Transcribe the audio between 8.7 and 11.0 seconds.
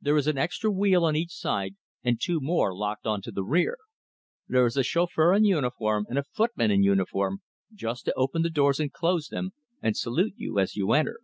and close them and salute you as you